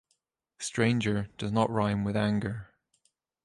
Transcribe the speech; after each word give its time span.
Stranger 0.57 1.27
does 1.37 1.51
not 1.51 1.69
rime 1.69 2.03
with 2.03 2.17
anger 2.17 2.71